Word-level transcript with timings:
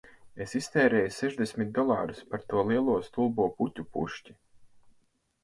Es 0.43 0.53
iztērēju 0.59 1.11
sešdesmit 1.17 1.69
dolārus 1.75 2.23
par 2.31 2.41
to 2.55 2.65
lielo 2.71 2.97
stulbo 3.09 3.47
puķu 3.61 3.87
pušķi 3.99 4.37